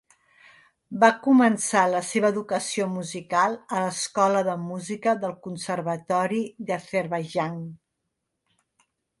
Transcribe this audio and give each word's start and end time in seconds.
Va 1.01 1.09
començar 1.25 1.83
la 1.95 1.99
seva 2.11 2.31
educació 2.33 2.87
musical 2.95 3.59
a 3.77 3.83
l'escola 3.85 4.41
de 4.49 4.57
música 4.65 5.15
del 5.27 5.37
Conservatori 5.47 6.43
de 6.71 6.79
l'Azerbaidjan. 6.79 7.65